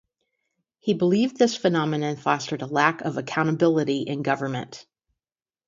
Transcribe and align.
He 0.79 0.95
believed 0.95 1.37
this 1.37 1.55
phenomenon 1.55 2.15
fostered 2.15 2.63
a 2.63 2.65
lack 2.65 3.01
of 3.01 3.17
accountability 3.17 4.01
in 4.01 4.23
government. 4.23 4.87